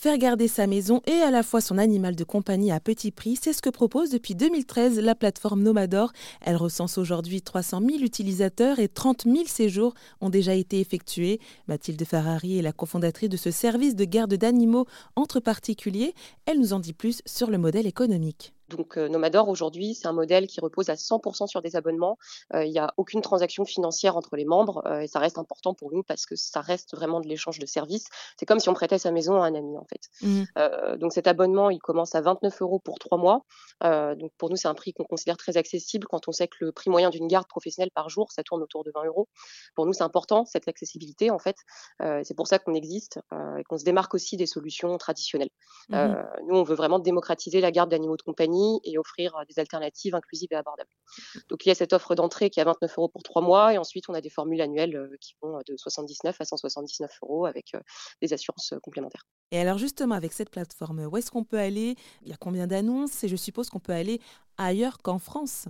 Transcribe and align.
Faire 0.00 0.16
garder 0.16 0.46
sa 0.46 0.68
maison 0.68 1.02
et 1.08 1.22
à 1.22 1.32
la 1.32 1.42
fois 1.42 1.60
son 1.60 1.76
animal 1.76 2.14
de 2.14 2.22
compagnie 2.22 2.70
à 2.70 2.78
petit 2.78 3.10
prix, 3.10 3.34
c'est 3.34 3.52
ce 3.52 3.60
que 3.60 3.68
propose 3.68 4.10
depuis 4.10 4.36
2013 4.36 5.00
la 5.00 5.16
plateforme 5.16 5.60
Nomador. 5.60 6.12
Elle 6.40 6.54
recense 6.54 6.98
aujourd'hui 6.98 7.42
300 7.42 7.80
000 7.80 8.02
utilisateurs 8.04 8.78
et 8.78 8.86
30 8.86 9.24
000 9.24 9.46
séjours 9.46 9.94
ont 10.20 10.30
déjà 10.30 10.54
été 10.54 10.78
effectués. 10.78 11.40
Mathilde 11.66 12.04
Ferrari 12.04 12.60
est 12.60 12.62
la 12.62 12.70
cofondatrice 12.70 13.28
de 13.28 13.36
ce 13.36 13.50
service 13.50 13.96
de 13.96 14.04
garde 14.04 14.34
d'animaux 14.34 14.86
entre 15.16 15.40
particuliers. 15.40 16.14
Elle 16.46 16.60
nous 16.60 16.74
en 16.74 16.78
dit 16.78 16.92
plus 16.92 17.20
sur 17.26 17.50
le 17.50 17.58
modèle 17.58 17.88
économique. 17.88 18.54
Donc 18.68 18.98
euh, 18.98 19.08
Nomador 19.08 19.48
aujourd'hui, 19.48 19.94
c'est 19.94 20.08
un 20.08 20.12
modèle 20.12 20.46
qui 20.46 20.60
repose 20.60 20.90
à 20.90 20.94
100% 20.94 21.46
sur 21.46 21.62
des 21.62 21.76
abonnements. 21.76 22.18
Euh, 22.54 22.64
il 22.64 22.70
n'y 22.70 22.78
a 22.78 22.92
aucune 22.96 23.20
transaction 23.20 23.64
financière 23.64 24.16
entre 24.16 24.36
les 24.36 24.44
membres 24.44 24.82
euh, 24.86 25.00
et 25.00 25.06
ça 25.06 25.18
reste 25.18 25.38
important 25.38 25.74
pour 25.74 25.92
nous 25.92 26.02
parce 26.02 26.26
que 26.26 26.36
ça 26.36 26.60
reste 26.60 26.94
vraiment 26.94 27.20
de 27.20 27.28
l'échange 27.28 27.58
de 27.58 27.66
services. 27.66 28.06
C'est 28.38 28.46
comme 28.46 28.60
si 28.60 28.68
on 28.68 28.74
prêtait 28.74 28.98
sa 28.98 29.10
maison 29.10 29.42
à 29.42 29.46
un 29.46 29.54
ami 29.54 29.76
en 29.76 29.84
fait. 29.84 30.08
Mmh. 30.22 30.96
donc 30.98 31.12
cet 31.12 31.26
abonnement, 31.26 31.70
il 31.70 31.78
commence 31.78 32.14
à 32.14 32.20
29 32.20 32.60
euros 32.62 32.78
pour 32.78 32.98
trois 32.98 33.18
mois. 33.18 33.44
donc 33.82 34.32
pour 34.38 34.50
nous, 34.50 34.56
c'est 34.56 34.68
un 34.68 34.74
prix 34.74 34.92
qu'on 34.92 35.04
considère 35.04 35.36
très 35.36 35.56
accessible 35.56 36.06
quand 36.08 36.28
on 36.28 36.32
sait 36.32 36.48
que 36.48 36.56
le 36.60 36.72
prix 36.72 36.90
moyen 36.90 37.10
d'une 37.10 37.28
garde 37.28 37.46
professionnelle 37.46 37.90
par 37.90 38.08
jour, 38.08 38.30
ça 38.32 38.42
tourne 38.42 38.62
autour 38.62 38.84
de 38.84 38.92
20 38.94 39.04
euros. 39.06 39.28
Pour 39.74 39.86
nous, 39.86 39.92
c'est 39.92 40.02
important 40.02 40.44
cette 40.44 40.68
accessibilité 40.68 41.30
en 41.30 41.38
fait. 41.38 41.56
c'est 42.00 42.34
pour 42.34 42.46
ça 42.46 42.58
qu'on 42.58 42.74
existe 42.74 43.20
et 43.58 43.64
qu'on 43.64 43.78
se 43.78 43.84
démarque 43.84 44.14
aussi 44.14 44.36
des 44.36 44.46
solutions 44.46 44.96
traditionnelles. 44.98 45.50
Mmh 45.90 46.16
nous, 46.46 46.56
on 46.56 46.62
veut 46.62 46.74
vraiment 46.74 46.98
démocratiser 46.98 47.60
la 47.60 47.70
garde 47.70 47.90
d'animaux 47.90 48.16
de 48.16 48.22
compagnie 48.22 48.57
et 48.84 48.98
offrir 48.98 49.34
des 49.48 49.58
alternatives 49.58 50.14
inclusives 50.14 50.48
et 50.52 50.56
abordables. 50.56 50.90
Donc 51.48 51.64
il 51.64 51.68
y 51.68 51.72
a 51.72 51.74
cette 51.74 51.92
offre 51.92 52.14
d'entrée 52.14 52.50
qui 52.50 52.60
est 52.60 52.62
à 52.62 52.66
29 52.66 52.98
euros 52.98 53.08
pour 53.08 53.22
trois 53.22 53.42
mois 53.42 53.72
et 53.74 53.78
ensuite 53.78 54.08
on 54.08 54.14
a 54.14 54.20
des 54.20 54.30
formules 54.30 54.60
annuelles 54.60 55.10
qui 55.20 55.34
vont 55.42 55.58
de 55.66 55.76
79 55.76 56.36
à 56.40 56.44
179 56.44 57.10
euros 57.22 57.46
avec 57.46 57.72
des 58.22 58.32
assurances 58.32 58.74
complémentaires. 58.82 59.24
Et 59.50 59.58
alors 59.58 59.78
justement 59.78 60.14
avec 60.14 60.32
cette 60.32 60.50
plateforme, 60.50 61.06
où 61.10 61.16
est-ce 61.16 61.30
qu'on 61.30 61.44
peut 61.44 61.58
aller? 61.58 61.96
Il 62.22 62.28
y 62.28 62.32
a 62.32 62.36
combien 62.36 62.66
d'annonces? 62.66 63.24
Et 63.24 63.28
je 63.28 63.36
suppose 63.36 63.70
qu'on 63.70 63.80
peut 63.80 63.92
aller 63.92 64.20
ailleurs 64.58 64.98
qu'en 64.98 65.18
France 65.18 65.68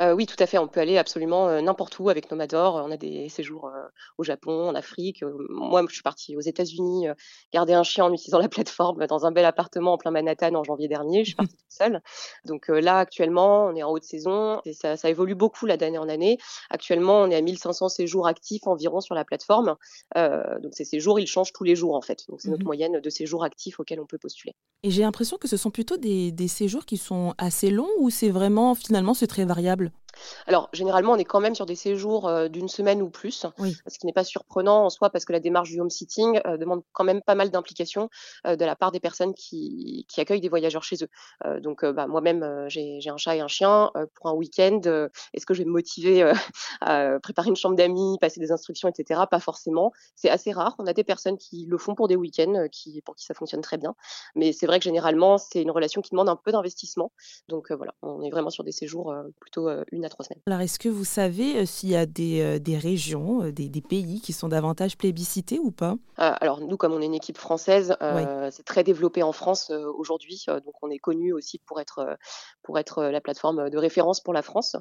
euh, 0.00 0.12
oui, 0.12 0.26
tout 0.26 0.36
à 0.38 0.46
fait. 0.46 0.58
On 0.58 0.68
peut 0.68 0.80
aller 0.80 0.98
absolument 0.98 1.48
euh, 1.48 1.60
n'importe 1.60 1.98
où 1.98 2.08
avec 2.08 2.30
Nomador. 2.30 2.74
On 2.86 2.90
a 2.90 2.96
des 2.96 3.28
séjours 3.28 3.66
euh, 3.66 3.88
au 4.18 4.24
Japon, 4.24 4.68
en 4.68 4.74
Afrique. 4.74 5.24
moi, 5.48 5.84
je 5.88 5.94
suis 5.94 6.02
partie 6.02 6.36
aux 6.36 6.40
États-Unis 6.40 7.06
garder 7.52 7.74
un 7.74 7.82
chien 7.82 8.04
en 8.04 8.12
utilisant 8.12 8.38
la 8.38 8.48
plateforme 8.48 9.06
dans 9.06 9.26
un 9.26 9.32
bel 9.32 9.44
appartement 9.44 9.94
en 9.94 9.98
plein 9.98 10.10
Manhattan 10.10 10.54
en 10.54 10.64
janvier 10.64 10.88
dernier. 10.88 11.24
Je 11.24 11.30
suis 11.30 11.36
partie 11.36 11.56
toute 11.56 11.66
seule. 11.68 12.02
Donc 12.44 12.68
là, 12.68 12.98
actuellement, 12.98 13.66
on 13.66 13.74
est 13.74 13.82
en 13.82 13.90
haute 13.90 14.04
saison 14.04 14.60
et 14.64 14.72
ça, 14.72 14.96
évolue 15.04 15.34
beaucoup 15.34 15.66
d'année 15.66 15.98
en 15.98 16.08
année. 16.08 16.38
Actuellement, 16.70 17.22
on 17.22 17.30
est 17.30 17.36
à 17.36 17.40
1500 17.40 17.88
séjours 17.88 18.26
actifs 18.26 18.66
environ 18.66 19.00
sur 19.00 19.14
la 19.14 19.24
plateforme. 19.24 19.76
donc 20.14 20.72
ces 20.72 20.84
séjours, 20.84 21.20
ils 21.20 21.26
changent 21.26 21.52
tous 21.52 21.64
les 21.64 21.76
jours 21.76 21.94
en 21.94 22.00
fait. 22.00 22.24
Donc 22.28 22.40
c'est 22.40 22.48
notre 22.48 22.62
mmh 22.62 22.72
moyenne 22.72 23.00
de 23.00 23.10
séjours 23.10 23.44
actifs 23.44 23.80
auxquels 23.80 24.00
on 24.00 24.06
peut 24.06 24.18
postuler. 24.18 24.54
Et 24.82 24.90
j'ai 24.90 25.02
l'impression 25.02 25.36
que 25.36 25.46
ce 25.46 25.56
sont 25.56 25.70
plutôt 25.70 25.98
des, 25.98 26.32
des 26.32 26.48
séjours 26.48 26.86
qui 26.86 26.96
sont 26.96 27.34
assez 27.36 27.70
longs 27.70 27.90
ou 27.98 28.08
c'est 28.22 28.30
vraiment 28.30 28.76
finalement 28.76 29.14
c'est 29.14 29.26
très 29.26 29.44
variable 29.44 29.90
alors, 30.46 30.68
généralement, 30.72 31.12
on 31.12 31.16
est 31.16 31.24
quand 31.24 31.40
même 31.40 31.54
sur 31.54 31.66
des 31.66 31.74
séjours 31.74 32.28
euh, 32.28 32.48
d'une 32.48 32.68
semaine 32.68 33.02
ou 33.02 33.10
plus, 33.10 33.46
ce 33.86 33.98
qui 33.98 34.06
n'est 34.06 34.12
pas 34.12 34.24
surprenant 34.24 34.84
en 34.84 34.90
soi 34.90 35.10
parce 35.10 35.24
que 35.24 35.32
la 35.32 35.40
démarche 35.40 35.70
du 35.70 35.80
home 35.80 35.90
sitting 35.90 36.40
euh, 36.46 36.56
demande 36.56 36.82
quand 36.92 37.04
même 37.04 37.22
pas 37.22 37.34
mal 37.34 37.50
d'implication 37.50 38.08
euh, 38.46 38.56
de 38.56 38.64
la 38.64 38.76
part 38.76 38.92
des 38.92 39.00
personnes 39.00 39.34
qui, 39.34 40.06
accueillent 40.16 40.40
des 40.40 40.48
voyageurs 40.48 40.84
chez 40.84 40.96
eux. 41.02 41.60
donc, 41.60 41.84
bah, 41.84 42.06
moi-même, 42.06 42.68
j'ai 42.68 43.00
un 43.06 43.16
chat 43.16 43.34
et 43.34 43.40
un 43.40 43.48
chien. 43.48 43.90
pour 44.14 44.28
un 44.28 44.34
week-end, 44.34 44.80
est-ce 45.32 45.46
que 45.46 45.54
je 45.54 45.60
vais 45.60 45.64
me 45.64 45.72
motiver 45.72 46.22
à 46.80 47.18
préparer 47.20 47.48
une 47.48 47.56
chambre 47.56 47.74
d'amis, 47.74 48.18
passer 48.20 48.38
des 48.38 48.52
instructions, 48.52 48.88
etc. 48.88 49.22
Pas 49.28 49.40
forcément. 49.40 49.90
C'est 50.14 50.30
assez 50.30 50.52
rare. 50.52 50.76
On 50.78 50.86
a 50.86 50.92
des 50.92 51.02
personnes 51.02 51.38
qui 51.38 51.66
le 51.66 51.78
font 51.78 51.96
pour 51.96 52.06
des 52.06 52.14
week-ends, 52.14 52.68
qui, 52.70 53.00
pour 53.02 53.16
qui 53.16 53.24
ça 53.24 53.34
fonctionne 53.34 53.62
très 53.62 53.78
bien. 53.78 53.96
Mais 54.36 54.52
c'est 54.52 54.66
vrai 54.66 54.78
que 54.78 54.84
généralement, 54.84 55.38
c'est 55.38 55.62
une 55.62 55.72
relation 55.72 56.02
qui 56.02 56.10
demande 56.10 56.28
un 56.28 56.36
peu 56.36 56.52
d'investissement. 56.52 57.10
Donc, 57.48 57.72
voilà, 57.72 57.94
on 58.02 58.22
est 58.22 58.30
vraiment 58.30 58.50
sur 58.50 58.62
des 58.62 58.72
séjours 58.72 59.12
plutôt 59.40 59.68
une 59.90 60.04
à 60.04 60.08
trois 60.12 60.24
semaines. 60.24 60.42
Alors, 60.46 60.60
est-ce 60.60 60.78
que 60.78 60.88
vous 60.88 61.04
savez 61.04 61.56
euh, 61.56 61.66
s'il 61.66 61.90
y 61.90 61.96
a 61.96 62.06
des, 62.06 62.40
euh, 62.40 62.58
des 62.58 62.76
régions, 62.76 63.44
euh, 63.44 63.52
des, 63.52 63.68
des, 63.68 63.80
pays 63.80 64.20
qui 64.20 64.32
sont 64.32 64.48
davantage 64.48 64.96
plébiscités 64.96 65.58
ou 65.58 65.70
pas? 65.70 65.96
Alors, 66.16 66.60
nous, 66.60 66.76
comme 66.76 66.92
on 66.92 67.00
est 67.00 67.06
une 67.06 67.14
équipe 67.14 67.38
française, 67.38 67.96
c'est 68.50 68.64
très 68.64 68.84
développé 68.84 69.24
en 69.24 69.32
France 69.32 69.70
aujourd'hui. 69.70 70.44
donc, 70.46 70.74
on 70.82 70.90
est 70.90 70.98
connu 70.98 71.32
aussi 71.32 71.58
pour 71.58 71.80
être, 71.80 72.16
pour 72.62 72.78
être 72.78 73.02
la 73.04 73.20
plateforme 73.20 73.70
de 73.70 73.78
référence 73.78 74.20
pour 74.20 74.32
la 74.32 74.42
France. 74.42 74.76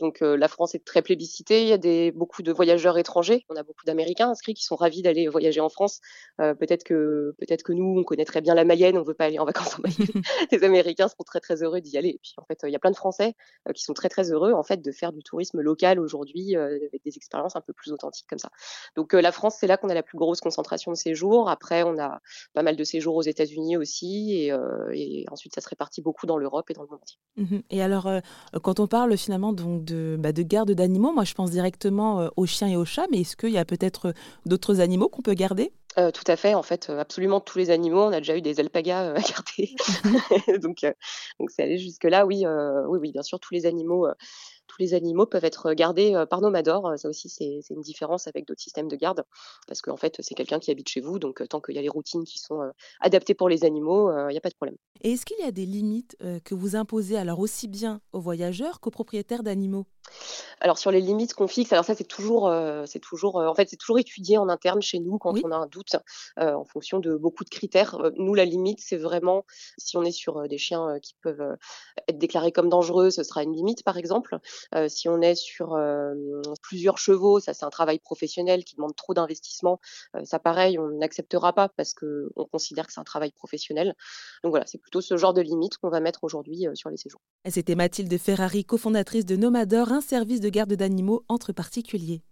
donc, 0.00 0.18
la 0.20 0.48
France 0.48 0.74
est 0.74 0.84
très 0.84 1.02
plébiscitée. 1.02 1.62
Il 1.62 1.68
y 1.68 1.72
a 1.72 1.78
des, 1.78 2.10
beaucoup 2.10 2.42
de 2.42 2.50
voyageurs 2.50 2.98
étrangers. 2.98 3.44
On 3.50 3.56
a 3.56 3.62
beaucoup 3.62 3.84
d'Américains 3.86 4.30
inscrits 4.30 4.54
qui 4.54 4.64
sont 4.64 4.74
ravis 4.74 5.02
d'aller 5.02 5.28
voyager 5.28 5.60
en 5.60 5.68
France. 5.68 6.00
peut-être 6.38 6.82
que, 6.82 7.36
peut-être 7.38 7.62
que 7.62 7.72
nous, 7.72 8.00
on 8.00 8.02
connaît 8.02 8.24
très 8.24 8.40
bien 8.40 8.54
la 8.54 8.64
Mayenne, 8.64 8.98
on 8.98 9.04
veut 9.04 9.14
pas 9.14 9.26
aller 9.26 9.38
en 9.38 9.44
vacances 9.50 9.78
en 9.78 9.82
Mayenne. 9.82 10.22
les 10.50 10.64
Américains 10.64 11.06
seront 11.06 11.24
très 11.24 11.40
très 11.40 11.62
heureux 11.62 11.80
d'y 11.80 11.96
aller. 11.98 12.08
Et 12.08 12.20
puis, 12.20 12.34
en 12.36 12.44
fait, 12.46 12.58
il 12.64 12.72
y 12.72 12.76
a 12.76 12.80
plein 12.80 12.90
de 12.90 12.96
Français 12.96 13.34
qui 13.74 13.84
sont 13.84 13.89
très 13.94 14.08
très 14.08 14.30
heureux 14.30 14.52
en 14.52 14.62
fait 14.62 14.82
de 14.82 14.92
faire 14.92 15.12
du 15.12 15.22
tourisme 15.22 15.60
local 15.60 15.98
aujourd'hui 15.98 16.56
euh, 16.56 16.78
avec 16.88 17.02
des 17.04 17.16
expériences 17.16 17.56
un 17.56 17.60
peu 17.60 17.72
plus 17.72 17.92
authentiques 17.92 18.26
comme 18.28 18.38
ça. 18.38 18.50
Donc 18.96 19.14
euh, 19.14 19.20
la 19.20 19.32
France, 19.32 19.56
c'est 19.58 19.66
là 19.66 19.76
qu'on 19.76 19.88
a 19.88 19.94
la 19.94 20.02
plus 20.02 20.18
grosse 20.18 20.40
concentration 20.40 20.90
de 20.90 20.96
séjours. 20.96 21.48
Après, 21.48 21.82
on 21.82 21.98
a 21.98 22.20
pas 22.54 22.62
mal 22.62 22.76
de 22.76 22.84
séjours 22.84 23.14
aux 23.16 23.22
États-Unis 23.22 23.76
aussi, 23.76 24.36
et, 24.36 24.52
euh, 24.52 25.24
ensuite 25.30 25.54
ça 25.54 25.60
se 25.60 25.68
répartit 25.68 26.02
beaucoup 26.02 26.26
dans 26.26 26.36
l'Europe 26.36 26.70
et 26.70 26.74
dans 26.74 26.82
le 26.82 26.88
monde. 26.88 27.00
Mmh 27.36 27.60
et 27.70 27.82
alors, 27.82 28.08
quand 28.62 28.80
on 28.80 28.86
parle 28.86 29.16
finalement 29.16 29.52
de, 29.52 30.16
bah, 30.18 30.32
de 30.32 30.42
garde 30.42 30.72
d'animaux, 30.72 31.12
moi 31.12 31.24
je 31.24 31.34
pense 31.34 31.50
directement 31.50 32.28
aux 32.36 32.46
chiens 32.46 32.68
et 32.68 32.76
aux 32.76 32.84
chats, 32.84 33.06
mais 33.10 33.20
est-ce 33.20 33.36
qu'il 33.36 33.50
y 33.50 33.58
a 33.58 33.64
peut-être 33.64 34.12
d'autres 34.46 34.80
animaux 34.80 35.08
qu'on 35.08 35.22
peut 35.22 35.34
garder? 35.34 35.72
Tout 35.96 36.24
à 36.26 36.36
fait, 36.36 36.54
en 36.54 36.62
fait, 36.62 36.88
absolument 36.90 37.40
tous 37.40 37.58
les 37.58 37.70
animaux. 37.70 38.02
On 38.04 38.12
a 38.12 38.18
déjà 38.20 38.36
eu 38.36 38.42
des 38.42 38.60
alpagas 38.60 39.12
à 39.14 39.20
garder, 39.20 39.74
donc 40.62 40.78
donc 41.38 41.50
c'est 41.50 41.62
allé 41.62 41.78
jusque 41.78 42.04
là. 42.04 42.26
Oui, 42.26 42.44
oui, 42.46 42.98
oui, 43.00 43.12
bien 43.12 43.22
sûr, 43.22 43.40
tous 43.40 43.54
les 43.54 43.66
animaux 43.66 44.06
tous 44.70 44.80
les 44.80 44.94
animaux 44.94 45.26
peuvent 45.26 45.44
être 45.44 45.74
gardés 45.74 46.24
par 46.30 46.40
Nomador. 46.40 46.92
Ça 46.96 47.08
aussi, 47.08 47.28
c'est 47.28 47.60
une 47.70 47.80
différence 47.80 48.28
avec 48.28 48.46
d'autres 48.46 48.62
systèmes 48.62 48.88
de 48.88 48.96
garde, 48.96 49.24
parce 49.66 49.82
qu'en 49.82 49.96
fait, 49.96 50.16
c'est 50.20 50.34
quelqu'un 50.34 50.60
qui 50.60 50.70
habite 50.70 50.88
chez 50.88 51.00
vous, 51.00 51.18
donc 51.18 51.46
tant 51.48 51.60
qu'il 51.60 51.74
y 51.74 51.78
a 51.78 51.82
les 51.82 51.88
routines 51.88 52.24
qui 52.24 52.38
sont 52.38 52.60
adaptées 53.00 53.34
pour 53.34 53.48
les 53.48 53.64
animaux, 53.64 54.10
il 54.28 54.32
n'y 54.32 54.38
a 54.38 54.40
pas 54.40 54.48
de 54.48 54.54
problème. 54.54 54.76
Et 55.02 55.12
est-ce 55.12 55.26
qu'il 55.26 55.38
y 55.40 55.48
a 55.48 55.50
des 55.50 55.66
limites 55.66 56.16
que 56.44 56.54
vous 56.54 56.76
imposez 56.76 57.16
alors 57.16 57.40
aussi 57.40 57.66
bien 57.66 58.00
aux 58.12 58.20
voyageurs 58.20 58.80
qu'aux 58.80 58.90
propriétaires 58.90 59.42
d'animaux? 59.42 59.86
Alors 60.60 60.78
sur 60.78 60.90
les 60.90 61.00
limites 61.00 61.34
qu'on 61.34 61.46
fixe, 61.46 61.72
alors 61.72 61.84
ça 61.84 61.94
c'est 61.94 62.04
toujours, 62.04 62.52
c'est 62.86 63.00
toujours, 63.00 63.36
en 63.36 63.54
fait 63.54 63.68
c'est 63.68 63.76
toujours 63.76 63.98
étudié 63.98 64.38
en 64.38 64.48
interne 64.48 64.82
chez 64.82 64.98
nous 64.98 65.18
quand 65.18 65.34
on 65.44 65.50
a 65.50 65.56
un 65.56 65.66
doute, 65.66 65.96
en 66.36 66.64
fonction 66.64 67.00
de 67.00 67.16
beaucoup 67.16 67.44
de 67.44 67.50
critères. 67.50 67.98
nous 68.16 68.34
la 68.34 68.44
limite 68.44 68.80
c'est 68.80 68.96
vraiment 68.96 69.44
si 69.78 69.96
on 69.96 70.02
est 70.02 70.12
sur 70.12 70.48
des 70.48 70.58
chiens 70.58 70.98
qui 71.00 71.14
peuvent 71.22 71.56
être 72.08 72.18
déclarés 72.18 72.52
comme 72.52 72.68
dangereux, 72.68 73.10
ce 73.10 73.22
sera 73.22 73.42
une 73.42 73.54
limite 73.54 73.84
par 73.84 73.96
exemple. 73.96 74.38
Euh, 74.74 74.88
si 74.88 75.08
on 75.08 75.20
est 75.20 75.34
sur 75.34 75.78
plusieurs 76.62 76.98
chevaux, 76.98 77.40
ça 77.40 77.54
c'est 77.54 77.64
un 77.64 77.70
travail 77.70 77.98
professionnel 77.98 78.64
qui 78.64 78.76
demande 78.76 78.94
trop 78.96 79.14
d'investissement. 79.14 79.80
Euh, 80.16 80.24
ça 80.24 80.38
pareil, 80.38 80.78
on 80.78 80.88
n'acceptera 80.88 81.52
pas 81.52 81.68
parce 81.68 81.94
que 81.94 82.30
on 82.36 82.44
considère 82.44 82.86
que 82.86 82.92
c'est 82.92 83.00
un 83.00 83.04
travail 83.04 83.32
professionnel. 83.32 83.94
Donc 84.42 84.50
voilà, 84.50 84.66
c'est 84.66 84.78
plutôt 84.78 85.00
ce 85.00 85.16
genre 85.16 85.34
de 85.34 85.40
limite 85.40 85.78
qu'on 85.78 85.90
va 85.90 86.00
mettre 86.00 86.24
aujourd'hui 86.24 86.66
euh, 86.66 86.74
sur 86.74 86.90
les 86.90 86.96
séjours. 86.96 87.20
C'était 87.48 87.74
Mathilde 87.74 88.16
Ferrari, 88.18 88.64
cofondatrice 88.64 89.26
de 89.26 89.36
Nomador, 89.36 89.92
un 89.92 90.00
service 90.00 90.40
de 90.40 90.48
garde 90.48 90.72
d'animaux 90.72 91.24
entre 91.28 91.52
particuliers. 91.52 92.22